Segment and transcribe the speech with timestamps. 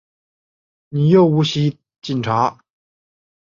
[0.89, 2.57] 你又唔系警察！